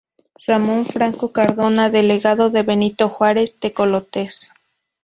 Ramón 0.47 0.87
Franco 0.87 1.31
Cardona 1.31 1.91
Delegado 1.91 2.49
de 2.49 2.63
Benito 2.63 3.07
Juárez 3.07 3.59
Tecolotes. 3.59 4.51